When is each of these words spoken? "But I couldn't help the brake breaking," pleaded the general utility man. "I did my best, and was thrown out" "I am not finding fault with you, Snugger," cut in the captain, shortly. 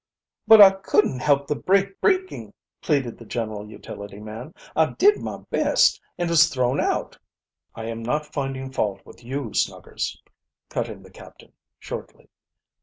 "But 0.47 0.61
I 0.61 0.71
couldn't 0.71 1.19
help 1.19 1.45
the 1.45 1.53
brake 1.55 2.01
breaking," 2.01 2.55
pleaded 2.81 3.19
the 3.19 3.25
general 3.27 3.69
utility 3.69 4.19
man. 4.19 4.51
"I 4.75 4.93
did 4.93 5.19
my 5.21 5.37
best, 5.51 6.01
and 6.17 6.27
was 6.27 6.47
thrown 6.49 6.79
out" 6.81 7.19
"I 7.75 7.83
am 7.85 8.01
not 8.01 8.33
finding 8.33 8.71
fault 8.71 9.05
with 9.05 9.23
you, 9.23 9.53
Snugger," 9.53 9.97
cut 10.69 10.89
in 10.89 11.03
the 11.03 11.11
captain, 11.11 11.53
shortly. 11.77 12.29